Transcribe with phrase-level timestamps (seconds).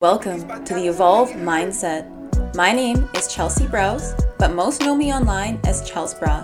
[0.00, 2.56] Welcome to the Evolve Mindset.
[2.56, 6.42] My name is Chelsea Browse, but most know me online as Chels Bra.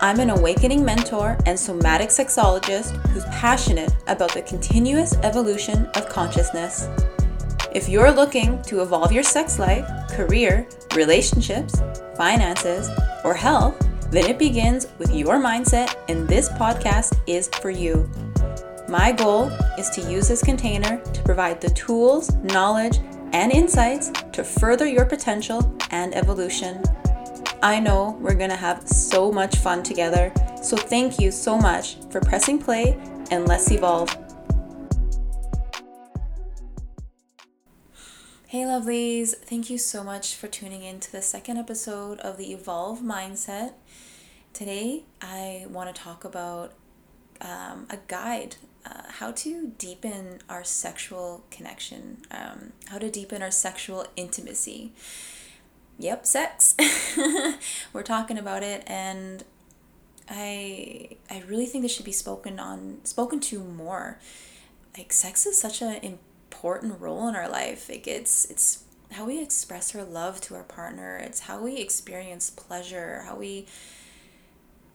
[0.00, 6.88] I'm an awakening mentor and somatic sexologist who's passionate about the continuous evolution of consciousness.
[7.72, 11.82] If you're looking to evolve your sex life, career, relationships,
[12.16, 12.88] finances,
[13.24, 18.08] or health, then it begins with your mindset, and this podcast is for you.
[18.98, 22.96] My goal is to use this container to provide the tools, knowledge,
[23.34, 26.82] and insights to further your potential and evolution.
[27.62, 30.32] I know we're to have so much fun together,
[30.62, 32.98] so thank you so much for pressing play
[33.30, 34.08] and let's evolve.
[38.46, 42.50] Hey, lovelies, thank you so much for tuning in to the second episode of the
[42.54, 43.74] Evolve Mindset.
[44.54, 46.72] Today, I want to talk about
[47.42, 53.50] um, a guide uh, how to deepen our sexual connection, um, how to deepen our
[53.50, 54.92] sexual intimacy.
[55.98, 56.74] Yep, sex.
[57.92, 59.44] We're talking about it, and
[60.28, 64.20] I I really think this should be spoken on, spoken to more.
[64.96, 67.88] Like sex is such an important role in our life.
[67.88, 71.16] Like it's it's how we express our love to our partner.
[71.16, 73.22] It's how we experience pleasure.
[73.26, 73.66] How we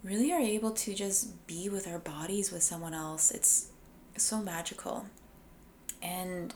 [0.04, 3.32] really are able to just be with our bodies with someone else.
[3.32, 3.71] It's
[4.18, 5.06] so magical.
[6.02, 6.54] And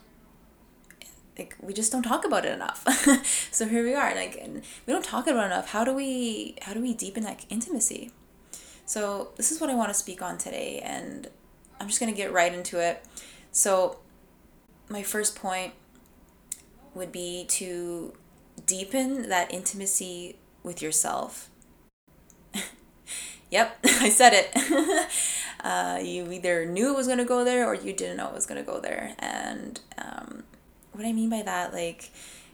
[1.38, 2.84] like we just don't talk about it enough.
[3.50, 5.70] so here we are, like and we don't talk about it enough.
[5.70, 8.10] How do we how do we deepen that intimacy?
[8.84, 11.28] So this is what I want to speak on today and
[11.80, 13.04] I'm just going to get right into it.
[13.52, 13.98] So
[14.88, 15.74] my first point
[16.94, 18.14] would be to
[18.64, 21.50] deepen that intimacy with yourself.
[23.50, 25.08] yep, I said it.
[25.62, 28.34] Uh, you either knew it was going to go there or you didn't know it
[28.34, 29.14] was going to go there.
[29.18, 30.44] And um,
[30.92, 32.10] what I mean by that, like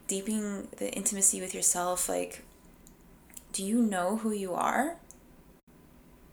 [0.06, 2.42] deepening the intimacy with yourself, like,
[3.52, 4.96] do you know who you are?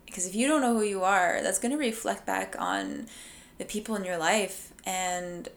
[0.06, 3.08] Because if you don't know who you are, that's going to reflect back on
[3.60, 5.50] the people in your life and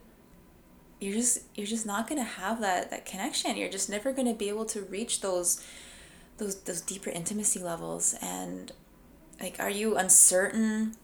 [1.00, 4.26] you're just you're just not going to have that that connection you're just never going
[4.26, 5.65] to be able to reach those
[6.38, 8.72] those those deeper intimacy levels and
[9.41, 10.94] like are you uncertain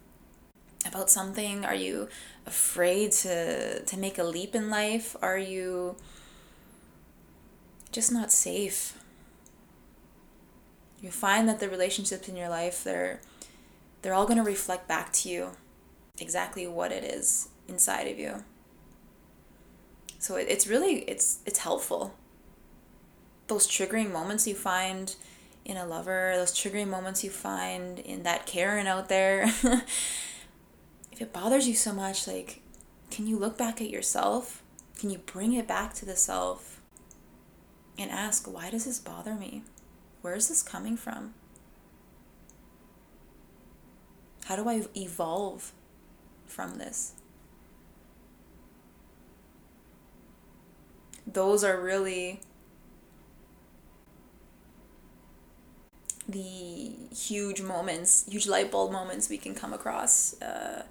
[0.87, 1.65] about something?
[1.65, 2.09] Are you
[2.47, 5.17] afraid to to make a leap in life?
[5.23, 5.97] Are you
[7.93, 8.95] just not safe?
[11.01, 13.21] You find that the relationships in your life they're
[14.03, 15.51] they're all going to reflect back to you
[16.21, 18.45] exactly what it is inside of you.
[20.19, 22.15] So it, it's really it's it's helpful.
[23.47, 25.15] Those triggering moments you find
[25.65, 29.51] in a lover, those triggering moments you find in that Karen out there
[31.19, 32.63] if it bothers you so much, like,
[33.11, 34.63] can you look back at yourself?
[35.01, 36.81] Can you bring it back to the self
[37.99, 39.65] and ask, why does this bother me?
[40.21, 41.35] Where is this coming from?
[44.45, 45.73] How do I evolve
[46.47, 47.15] from this?
[51.27, 52.43] Those are really
[56.29, 60.83] the huge moments, huge light bulb moments we can come across uh,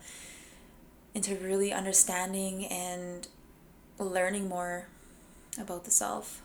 [1.14, 3.28] into really understanding and
[4.00, 4.88] learning more
[5.60, 6.42] about the self.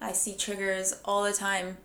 [0.00, 1.76] I see triggers all the time,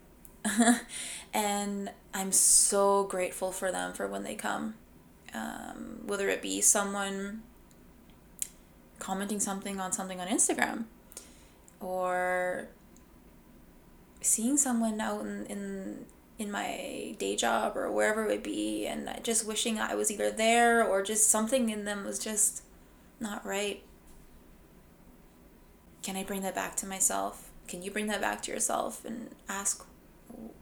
[1.34, 4.74] and I'm so grateful for them for when they come.
[5.34, 7.42] Um, whether it be someone
[8.98, 10.84] commenting something on something on Instagram
[11.80, 12.68] or
[14.26, 16.06] seeing someone out in, in
[16.38, 20.30] in my day job or wherever it would be and just wishing I was either
[20.30, 22.62] there or just something in them was just
[23.20, 23.82] not right.
[26.02, 27.50] Can I bring that back to myself?
[27.66, 29.84] Can you bring that back to yourself and ask,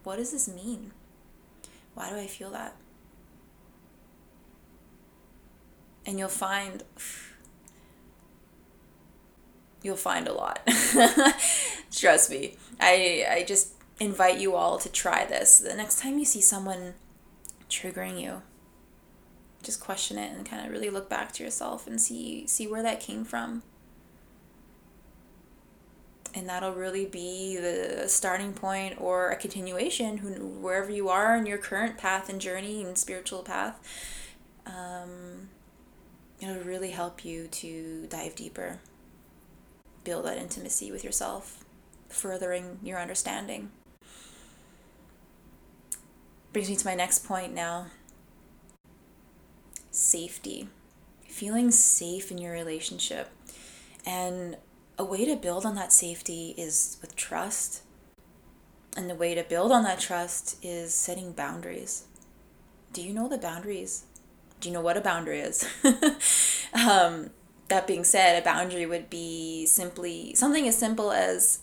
[0.04, 0.92] what does this mean?
[1.94, 2.76] Why do I feel that?
[6.06, 6.82] And you'll find
[9.82, 10.60] you'll find a lot.
[11.92, 12.56] Trust me.
[12.84, 15.58] I I just invite you all to try this.
[15.58, 16.94] The next time you see someone
[17.68, 18.42] triggering you,
[19.62, 22.82] just question it and kind of really look back to yourself and see see where
[22.82, 23.62] that came from.
[26.36, 30.18] And that'll really be the starting point or a continuation
[30.60, 33.78] wherever you are in your current path and journey and spiritual path.
[34.66, 35.50] Um,
[36.40, 38.80] it'll really help you to dive deeper
[40.04, 41.63] build that intimacy with yourself,
[42.14, 43.70] furthering your understanding.
[46.52, 47.86] Brings me to my next point now
[49.90, 50.68] safety.
[51.28, 53.30] Feeling safe in your relationship.
[54.06, 54.56] And
[54.98, 57.82] a way to build on that safety is with trust.
[58.96, 62.04] And the way to build on that trust is setting boundaries.
[62.92, 64.04] Do you know the boundaries?
[64.60, 65.66] Do you know what a boundary is?
[66.74, 67.30] um,
[67.68, 71.60] that being said, a boundary would be simply something as simple as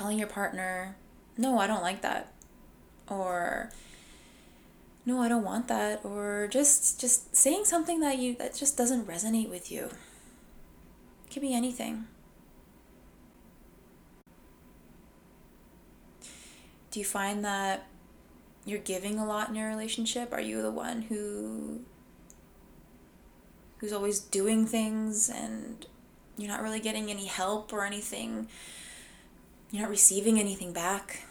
[0.00, 0.96] telling your partner,
[1.36, 2.32] no, I don't like that.
[3.06, 3.70] Or
[5.04, 6.00] no, I don't want that.
[6.04, 9.90] Or just just saying something that you that just doesn't resonate with you.
[11.26, 12.06] It could be anything.
[16.90, 17.86] Do you find that
[18.64, 20.32] you're giving a lot in your relationship?
[20.32, 21.80] Are you the one who
[23.78, 25.86] who's always doing things and
[26.38, 28.48] you're not really getting any help or anything?
[29.70, 31.24] You're not receiving anything back?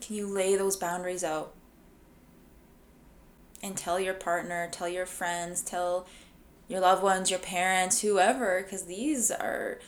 [0.00, 1.52] Can you lay those boundaries out?
[3.62, 6.06] And tell your partner, tell your friends, tell
[6.68, 9.80] your loved ones, your parents, whoever, because these are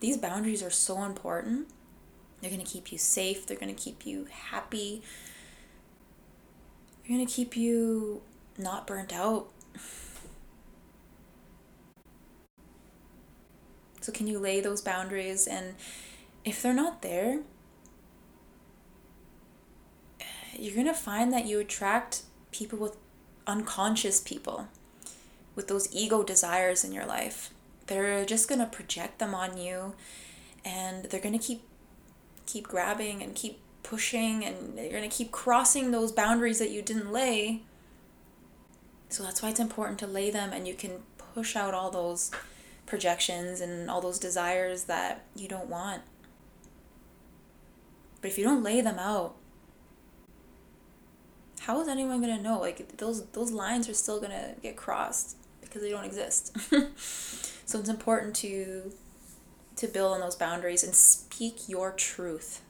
[0.00, 1.68] these boundaries are so important.
[2.40, 5.02] They're going to keep you safe, they're going to keep you happy.
[7.02, 8.22] They're going to keep you
[8.58, 9.48] not burnt out.
[14.00, 15.74] So can you lay those boundaries and
[16.44, 17.40] if they're not there,
[20.58, 22.96] you're going to find that you attract people with
[23.46, 24.68] unconscious people
[25.54, 27.50] with those ego desires in your life.
[27.86, 29.94] They're just going to project them on you
[30.64, 31.62] and they're going to keep
[32.46, 36.82] keep grabbing and keep pushing and you're going to keep crossing those boundaries that you
[36.82, 37.62] didn't lay.
[39.08, 41.02] So that's why it's important to lay them and you can
[41.34, 42.30] push out all those
[42.86, 46.02] projections and all those desires that you don't want.
[48.22, 49.34] But if you don't lay them out,
[51.60, 52.58] how is anyone to know?
[52.58, 56.56] Like those those lines are still to get crossed because they don't exist.
[57.66, 58.92] so it's important to
[59.76, 62.62] to build on those boundaries and speak your truth.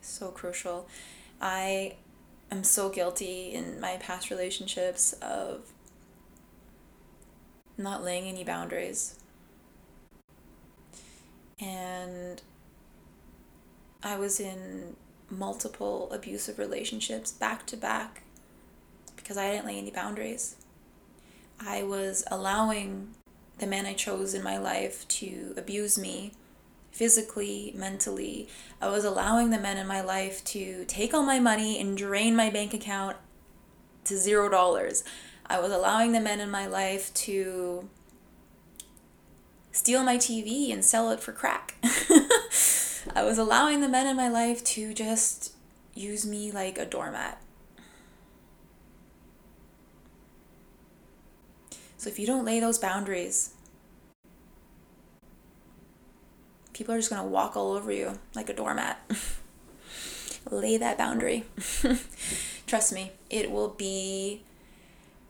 [0.00, 0.88] So crucial.
[1.40, 1.96] I
[2.50, 5.72] am so guilty in my past relationships of
[7.76, 9.14] not laying any boundaries.
[11.60, 12.40] And
[14.02, 14.96] I was in
[15.30, 18.22] multiple abusive relationships back to back
[19.16, 20.56] because I didn't lay any boundaries.
[21.60, 23.14] I was allowing
[23.58, 26.32] the man I chose in my life to abuse me
[26.92, 28.48] physically, mentally.
[28.80, 32.34] I was allowing the men in my life to take all my money and drain
[32.36, 33.16] my bank account
[34.04, 35.04] to zero dollars.
[35.46, 37.88] I was allowing the men in my life to
[39.78, 41.76] steal my TV and sell it for crack.
[43.14, 45.52] I was allowing the men in my life to just
[45.94, 47.40] use me like a doormat.
[51.96, 53.54] So if you don't lay those boundaries,
[56.72, 59.00] people are just going to walk all over you like a doormat.
[60.50, 61.44] lay that boundary.
[62.66, 64.42] Trust me, it will be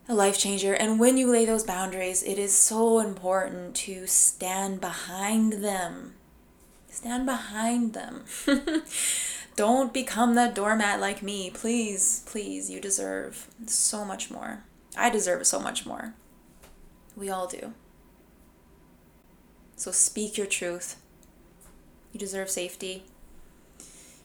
[0.08, 0.72] a life changer.
[0.72, 6.14] And when you lay those boundaries, it is so important to stand behind them.
[6.88, 8.25] Stand behind them.
[9.56, 11.50] Don't become that doormat like me.
[11.50, 14.64] Please, please, you deserve so much more.
[14.96, 16.14] I deserve so much more.
[17.16, 17.75] We all do.
[19.76, 20.97] So speak your truth.
[22.12, 23.04] You deserve safety.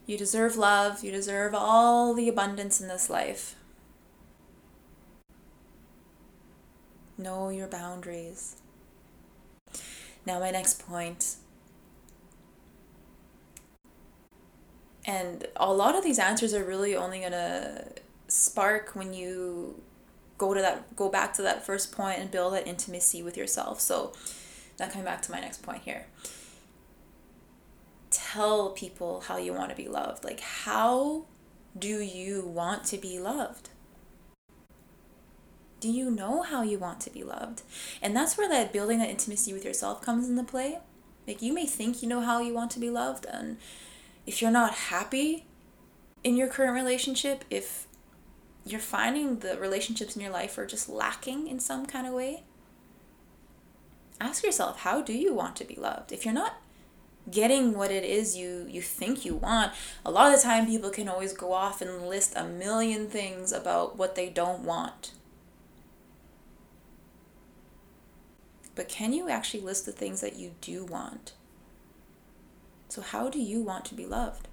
[0.06, 1.04] You deserve love.
[1.04, 3.56] You deserve all the abundance in this life.
[7.24, 8.58] Know your boundaries.
[10.26, 11.38] Now, my next point
[15.06, 17.86] And a lot of these answers are really only going to
[18.28, 19.82] spark when you
[20.38, 23.80] go to that go back to that first point and build that intimacy with yourself.
[23.82, 24.14] So
[24.80, 26.08] now coming back to my next point here.
[28.10, 30.24] Tell people how you want to be loved.
[30.24, 31.26] Like how
[31.78, 33.70] do you want to be loved?
[35.84, 37.64] Do you know how you want to be loved?
[38.02, 40.80] And that's where that building that intimacy with yourself comes into play.
[41.28, 43.58] Like you may think you know how you want to be loved and
[44.26, 45.46] if you're not happy
[46.24, 47.86] in your current relationship, if
[48.64, 52.44] you're finding the relationships in your life are just lacking in some kind of way,
[54.22, 56.14] ask yourself, how do you want to be loved?
[56.14, 56.62] If you're not
[57.30, 59.74] getting what it is you you think you want,
[60.06, 63.52] a lot of the time people can always go off and list a million things
[63.52, 65.12] about what they don't want.
[68.76, 71.34] But can you actually list the things that you do want?
[72.90, 74.48] So, how do you want to be loved?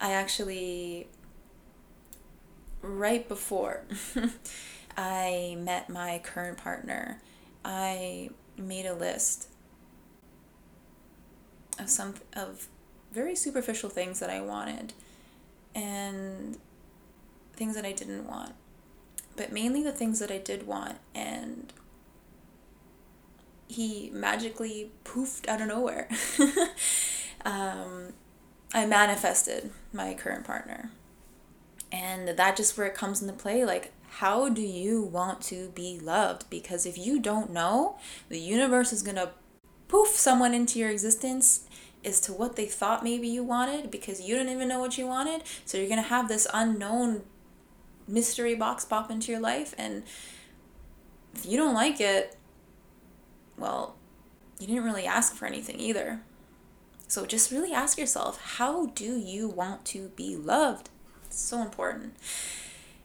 [0.00, 1.08] I actually
[2.82, 3.82] right before
[4.96, 7.20] I met my current partner,
[7.64, 9.48] I made a list
[11.78, 12.68] of some of
[13.12, 14.92] very superficial things that I wanted
[15.74, 16.58] and
[17.54, 18.54] things that I didn't want.
[19.38, 21.72] But mainly the things that I did want and
[23.68, 26.08] he magically poofed out of nowhere.
[27.44, 28.12] um,
[28.74, 30.90] I manifested my current partner.
[31.92, 36.00] And that just where it comes into play like how do you want to be
[36.00, 36.50] loved?
[36.50, 39.30] Because if you don't know, the universe is going to
[39.86, 41.66] poof someone into your existence
[42.04, 45.06] as to what they thought maybe you wanted because you didn't even know what you
[45.06, 45.42] wanted.
[45.64, 47.22] So you're going to have this unknown
[48.08, 49.74] mystery box pop into your life.
[49.78, 50.02] And
[51.34, 52.36] if you don't like it,
[53.56, 53.96] well,
[54.58, 56.20] you didn't really ask for anything either.
[57.06, 60.90] So just really ask yourself how do you want to be loved?
[61.24, 62.14] It's so important.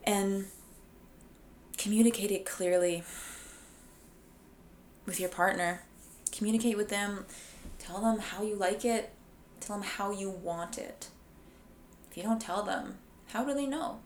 [0.03, 0.45] And
[1.77, 3.03] communicate it clearly
[5.05, 5.83] with your partner.
[6.31, 7.25] Communicate with them.
[7.79, 9.12] Tell them how you like it.
[9.60, 11.10] Tell them how you want it.
[12.10, 14.00] If you don't tell them, how do they know?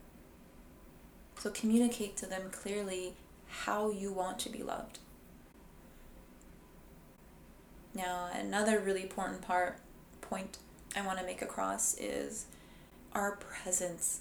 [1.38, 3.14] So communicate to them clearly
[3.46, 4.98] how you want to be loved.
[7.94, 9.78] Now, another really important part
[10.20, 10.58] point
[10.96, 12.46] I want to make across is
[13.12, 14.20] our presence.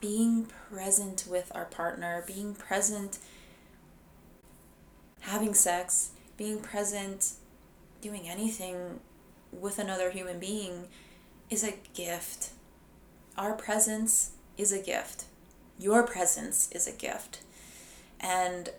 [0.00, 3.18] Being present with our partner, being present
[5.20, 7.34] having sex, being present
[8.00, 9.00] doing anything
[9.52, 10.88] with another human being
[11.48, 12.50] is a gift.
[13.38, 15.24] Our presence is a gift.
[15.82, 17.40] Your presence is a gift.
[18.20, 18.70] And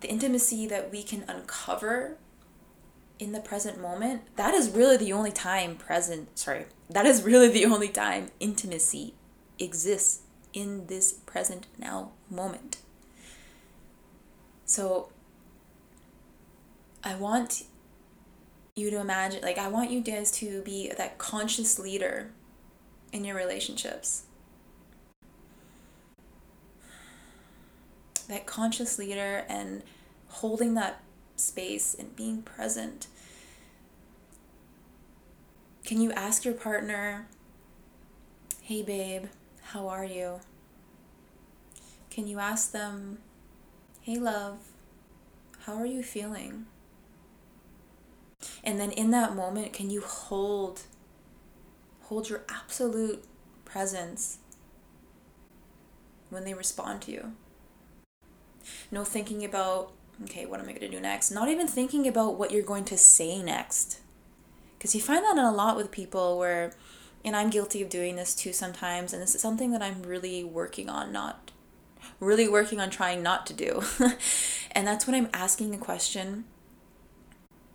[0.00, 2.18] the intimacy that we can uncover
[3.18, 7.48] in the present moment, that is really the only time present, sorry, that is really
[7.48, 9.14] the only time intimacy
[9.58, 10.20] exists
[10.52, 12.76] in this present now moment.
[14.66, 15.08] So
[17.02, 17.64] I want
[18.76, 22.30] you to imagine, like, I want you guys to be that conscious leader
[23.12, 24.26] in your relationships.
[28.28, 29.82] That conscious leader and
[30.28, 31.02] holding that
[31.36, 33.06] space and being present.
[35.84, 37.26] Can you ask your partner,
[38.62, 39.26] hey babe,
[39.62, 40.40] how are you?
[42.10, 43.18] Can you ask them,
[44.00, 44.58] hey love,
[45.66, 46.66] how are you feeling?
[48.62, 50.82] And then in that moment, can you hold
[52.02, 53.24] hold your absolute
[53.64, 54.38] presence
[56.30, 57.32] when they respond to you?
[58.90, 59.92] No thinking about
[60.24, 61.30] okay, what am I going to do next?
[61.30, 64.00] Not even thinking about what you're going to say next.
[64.78, 66.72] Because you find that in a lot with people where,
[67.24, 70.44] and I'm guilty of doing this too sometimes, and this is something that I'm really
[70.44, 71.50] working on not,
[72.20, 73.82] really working on trying not to do.
[74.72, 76.44] and that's when I'm asking a question,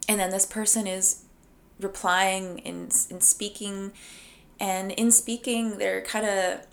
[0.07, 1.23] and then this person is
[1.79, 3.91] replying and, and speaking,
[4.59, 6.67] and in speaking, they're kind of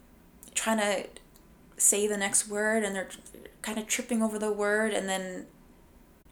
[0.55, 1.07] trying to
[1.77, 3.09] say the next word and they're
[3.67, 5.45] kind of tripping over the word and then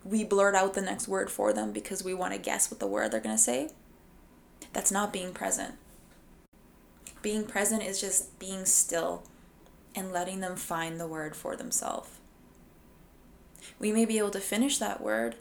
[0.04, 2.86] we blurt out the next word for them because we want to guess what the
[2.86, 3.70] word they're going to say.
[4.72, 5.74] That's not being present.
[7.22, 9.24] Being present is just being still
[9.96, 12.10] and letting them find the word for themselves.
[13.80, 15.34] We may be able to finish that word,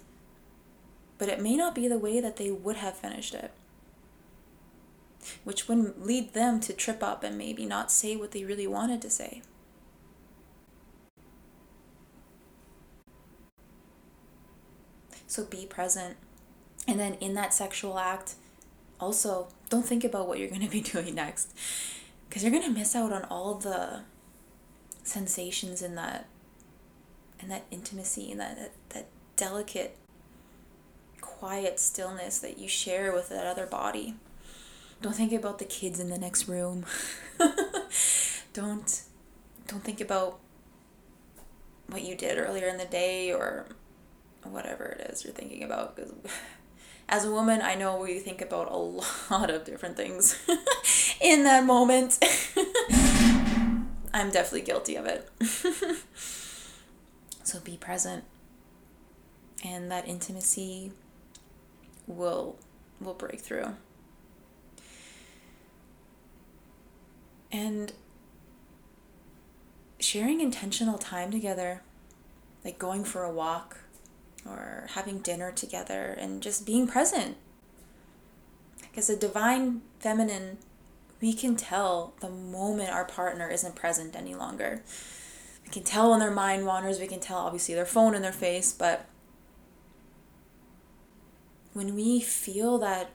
[1.20, 3.52] but it may not be the way that they would have finished it,
[5.44, 9.00] which would lead them to trip up and maybe not say what they really wanted
[9.04, 9.44] to say.
[15.34, 16.16] So be present.
[16.88, 18.36] And then in that sexual act,
[19.00, 21.52] also don't think about what you're going to be doing next.
[22.30, 24.02] Because you're going to miss out on all the
[25.02, 26.28] sensations in that
[27.40, 29.98] and that intimacy and that, that, that delicate
[31.20, 34.14] quiet stillness that you share with that other body.
[35.02, 36.86] Don't think about the kids in the next room.
[38.54, 39.02] Don't
[39.66, 40.38] don't think about
[41.88, 43.66] what you did earlier in the day or
[44.52, 46.14] whatever it is you're thinking about because
[47.10, 48.76] as a woman i know we think about a
[49.34, 50.40] lot of different things
[51.22, 52.20] in that moment.
[54.14, 55.30] I'm definitely guilty of it.
[57.44, 58.26] So be present.
[59.66, 60.92] And that intimacy
[62.06, 62.58] will
[63.00, 63.76] will break through.
[67.52, 67.94] And
[70.00, 71.82] sharing intentional time together
[72.66, 73.78] like going for a walk
[74.46, 77.38] or having dinner together and just being present.
[78.82, 80.58] Because the divine feminine
[81.24, 84.84] We can tell the moment our partner isn't present any longer.
[85.64, 88.34] We can tell when their mind wanders, we can tell obviously their phone in their
[88.34, 89.06] face, but
[91.72, 93.12] when we feel that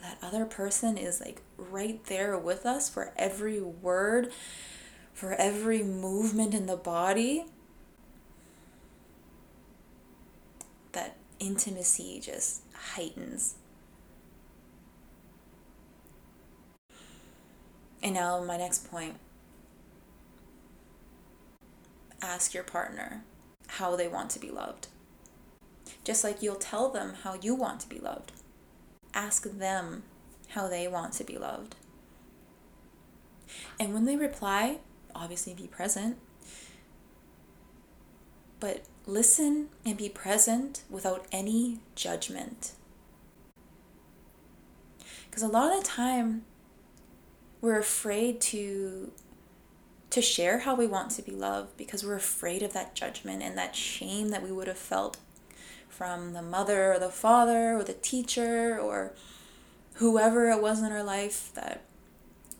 [0.00, 4.32] that other person is like right there with us for every word,
[5.12, 7.44] for every movement in the body,
[10.92, 12.62] that intimacy just
[12.94, 13.56] heightens.
[18.02, 19.14] And now, my next point
[22.22, 23.22] ask your partner
[23.66, 24.88] how they want to be loved.
[26.04, 28.32] Just like you'll tell them how you want to be loved,
[29.12, 30.02] ask them
[30.48, 31.76] how they want to be loved.
[33.78, 34.78] And when they reply,
[35.14, 36.16] obviously be present,
[38.60, 42.72] but listen and be present without any judgment.
[45.26, 46.44] Because a lot of the time,
[47.60, 49.10] we're afraid to
[50.10, 53.58] to share how we want to be loved because we're afraid of that judgment and
[53.58, 55.16] that shame that we would have felt
[55.88, 59.12] from the mother or the father or the teacher or
[59.94, 61.82] whoever it was in our life that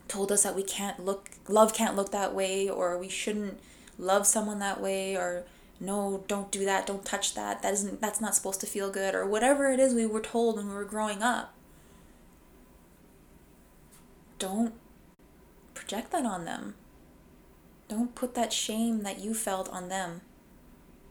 [0.08, 3.60] told us that we can't look love can't look that way or we shouldn't
[3.98, 5.44] love someone that way or
[5.84, 9.14] no don't do that don't touch that that isn't that's not supposed to feel good
[9.14, 11.54] or whatever it is we were told when we were growing up
[14.38, 14.74] don't
[15.74, 16.74] project that on them
[17.88, 20.22] don't put that shame that you felt on them.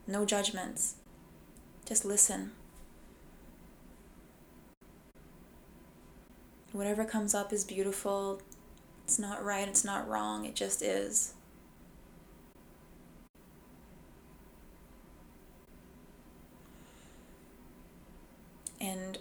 [0.07, 0.95] No judgments.
[1.85, 2.51] Just listen.
[6.71, 8.41] Whatever comes up is beautiful.
[9.03, 11.33] It's not right, it's not wrong, it just is.
[18.81, 19.19] And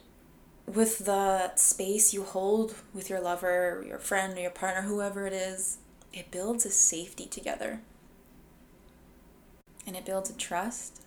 [0.75, 5.33] with the space you hold with your lover, your friend, or your partner, whoever it
[5.33, 5.79] is,
[6.13, 7.81] it builds a safety together.
[9.87, 11.03] And it builds a trust.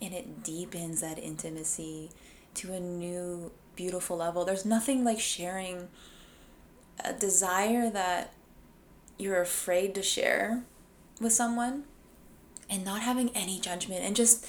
[0.00, 2.10] And it deepens that intimacy
[2.54, 4.44] to a new beautiful level.
[4.44, 5.88] There's nothing like sharing
[7.04, 8.32] a desire that
[9.18, 10.64] you're afraid to share
[11.20, 11.84] with someone
[12.68, 14.46] and not having any judgment and just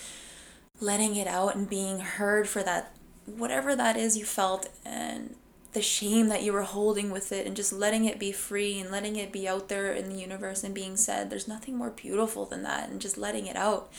[0.83, 5.35] letting it out and being heard for that whatever that is you felt and
[5.71, 8.91] the shame that you were holding with it and just letting it be free and
[8.91, 11.29] letting it be out there in the universe and being said.
[11.29, 13.91] There's nothing more beautiful than that and just letting it out.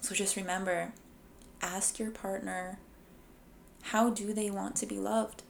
[0.00, 0.92] So just remember
[1.60, 2.78] ask your partner
[3.82, 5.42] how do they want to be loved?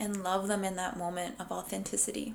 [0.00, 2.34] And love them in that moment of authenticity.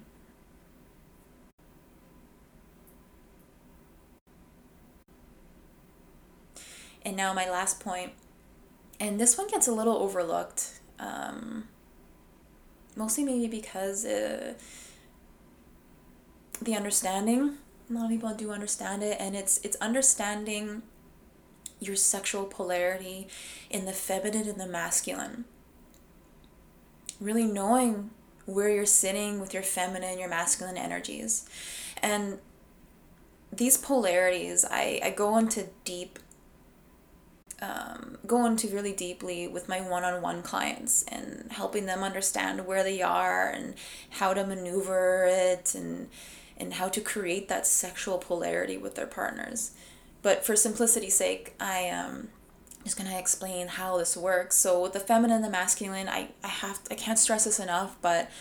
[7.08, 8.12] And now, my last point
[9.00, 10.80] and this one gets a little overlooked.
[11.00, 11.70] Um,
[12.98, 14.56] mostly maybe because uh,
[16.62, 17.58] the understanding
[17.90, 20.82] a lot of people do understand it and it's it's understanding
[21.80, 23.28] your sexual polarity
[23.70, 25.46] in the feminine and the masculine
[27.22, 28.10] really knowing
[28.46, 31.48] where you're sitting with your feminine your masculine energies
[32.02, 32.40] and
[33.54, 36.18] these polarities i i go into deep
[37.62, 43.02] um, go into really deeply with my one-on-one clients and helping them understand where they
[43.02, 43.74] are and
[44.12, 46.10] how to maneuver it and
[46.60, 49.72] and how to create that sexual polarity with their partners.
[50.24, 52.28] But for simplicity's sake, I am um,
[52.84, 54.58] just gonna explain how this works.
[54.58, 57.96] So with the feminine and the masculine, I, I have I can't stress this enough,
[58.02, 58.32] but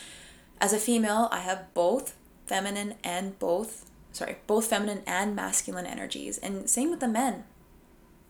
[0.61, 6.39] as a female, I have both feminine and both sorry, both feminine and masculine energies.
[6.39, 7.45] And same with the men.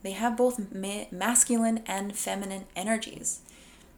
[0.07, 3.40] They have both ma- masculine and feminine energies.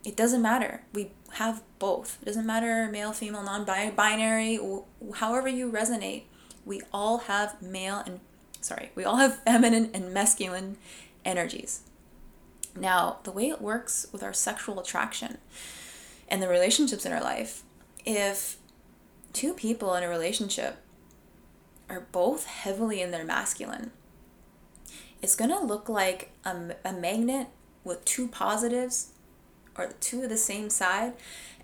[0.07, 0.81] It doesn't matter.
[0.95, 2.17] We have both.
[2.23, 4.59] It doesn't matter male, female, non binary,
[5.17, 6.23] however you resonate.
[6.65, 8.21] We all have male and,
[8.63, 10.79] sorry, we all have feminine and masculine
[11.27, 11.83] energies.
[12.75, 15.37] Now, the way it works with our sexual attraction
[16.27, 17.65] and the relationships in our life,
[18.07, 18.57] if
[19.35, 20.79] two people in a relationship
[21.91, 23.91] are both heavily in their masculine,
[25.23, 27.49] it's going to look like a, a magnet
[27.85, 29.11] with two positives
[29.77, 31.15] or two of the same side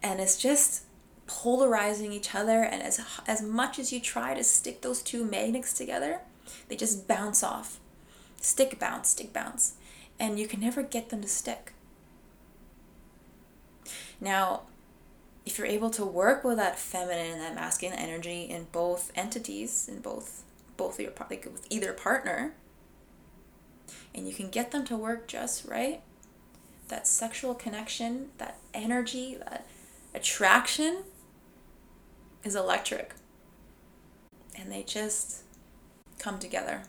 [0.02, 0.84] and it's just
[1.26, 5.72] polarizing each other and as as much as you try to stick those two magnets
[5.72, 6.20] together
[6.68, 7.80] they just bounce off.
[8.40, 9.74] Stick bounce stick bounce
[10.20, 11.72] and you can never get them to stick.
[14.20, 14.62] Now
[15.46, 19.88] if you're able to work with that feminine and that masculine energy in both entities
[19.90, 20.42] in both
[20.76, 22.54] both your like with either partner
[24.14, 26.00] and you can get them to work just right,
[26.88, 29.66] that sexual connection, that energy, that
[30.14, 31.04] attraction
[32.44, 33.14] is electric.
[34.56, 35.42] And they just
[36.18, 36.82] come together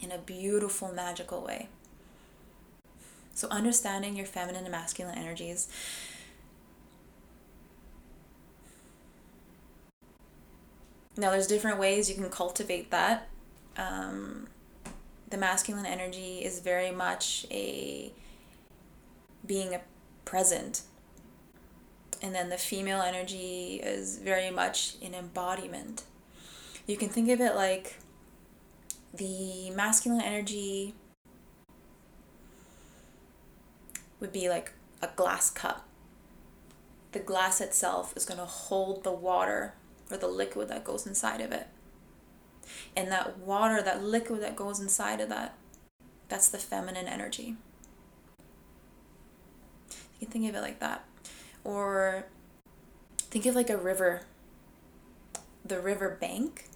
[0.00, 1.68] in a beautiful, magical way.
[3.34, 5.68] So, understanding your feminine and masculine energies.
[11.16, 13.28] Now, there's different ways you can cultivate that.
[13.76, 14.48] Um,
[15.34, 18.12] the masculine energy is very much a
[19.44, 19.80] being a
[20.24, 20.82] present.
[22.22, 26.04] And then the female energy is very much an embodiment.
[26.86, 27.96] You can think of it like
[29.12, 30.94] the masculine energy
[34.20, 34.70] would be like
[35.02, 35.84] a glass cup.
[37.10, 39.74] The glass itself is going to hold the water
[40.12, 41.66] or the liquid that goes inside of it.
[42.96, 45.54] And that water, that liquid that goes inside of that,
[46.28, 47.56] that's the feminine energy.
[50.20, 51.04] You can think of it like that.
[51.64, 52.26] Or
[53.18, 54.22] think of like a river.
[55.64, 56.66] The river bank,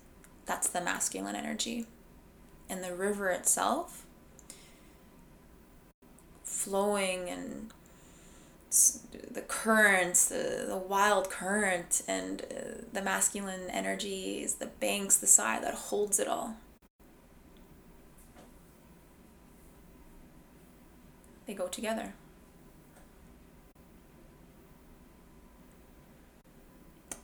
[0.47, 1.87] that's the masculine energy.
[2.71, 4.05] And the river itself,
[6.43, 7.73] flowing and
[9.49, 15.75] currents, the, the wild current, and uh, the masculine energies, the banks, the side that
[15.75, 16.57] holds it all.
[21.47, 22.13] They go together.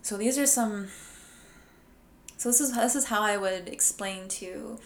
[0.01, 0.87] So these are some.
[2.37, 4.79] So this is this is how I would explain to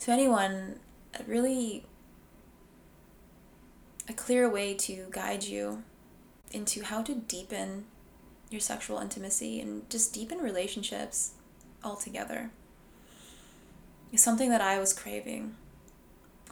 [0.00, 0.80] to anyone
[1.18, 1.84] a really
[4.08, 5.82] a clear way to guide you
[6.54, 7.84] into how to deepen
[8.50, 11.32] your sexual intimacy and just deepen relationships
[11.82, 12.50] altogether.
[14.12, 15.56] It's something that I was craving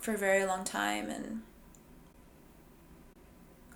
[0.00, 1.42] for a very long time and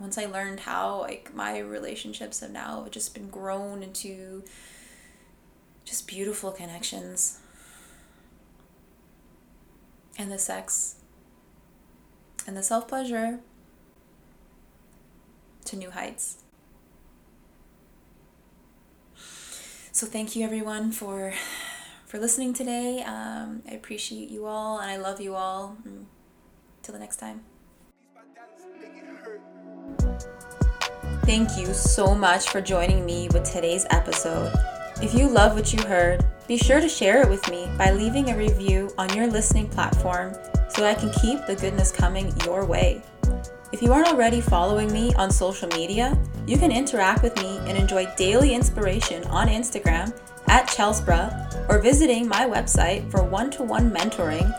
[0.01, 4.43] once I learned how like my relationships have now just been grown into
[5.85, 7.39] just beautiful connections
[10.19, 10.97] and the sex
[12.47, 13.39] and the self pleasure
[15.67, 16.39] to new heights.
[19.93, 21.33] So thank you everyone for
[22.07, 23.03] for listening today.
[23.03, 25.77] Um, I appreciate you all and I love you all.
[26.83, 27.41] Till the next time.
[31.25, 34.53] Thank you so much for joining me with today's episode.
[35.03, 38.31] If you love what you heard, be sure to share it with me by leaving
[38.31, 40.37] a review on your listening platform
[40.69, 43.03] so I can keep the goodness coming your way.
[43.73, 47.77] If you aren't already following me on social media, you can interact with me and
[47.77, 53.91] enjoy daily inspiration on Instagram at Chelsbra or visiting my website for one to one
[53.91, 54.53] mentoring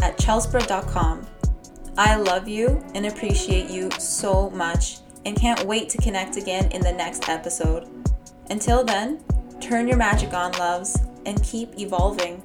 [0.00, 1.26] at chelsbra.com.
[1.98, 6.82] I love you and appreciate you so much and can't wait to connect again in
[6.82, 7.88] the next episode.
[8.48, 9.24] Until then,
[9.60, 10.96] turn your magic on, loves,
[11.26, 12.42] and keep evolving.